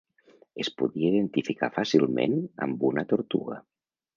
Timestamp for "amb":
2.67-2.87